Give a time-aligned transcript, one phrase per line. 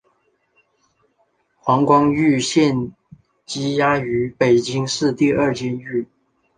[1.59, 2.91] 黄光裕现
[3.45, 6.07] 羁押于北京市第二监狱。